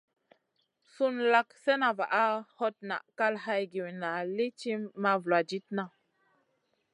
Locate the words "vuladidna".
5.21-5.83